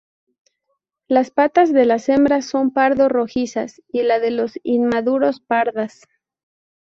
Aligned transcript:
Las 1.07 1.29
patas 1.29 1.71
de 1.71 1.85
las 1.85 2.09
hembras 2.09 2.45
son 2.45 2.71
pardo 2.73 3.07
rojizas, 3.07 3.83
y 3.89 4.01
la 4.01 4.17
de 4.19 4.31
los 4.31 4.53
inmaduros, 4.63 5.41
pardas. 5.41 6.07